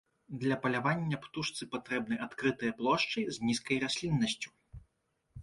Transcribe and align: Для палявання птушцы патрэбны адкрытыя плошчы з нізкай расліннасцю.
Для 0.43 0.55
палявання 0.63 1.19
птушцы 1.25 1.67
патрэбны 1.75 2.15
адкрытыя 2.27 2.73
плошчы 2.81 3.27
з 3.37 3.51
нізкай 3.51 3.77
расліннасцю. 3.87 4.49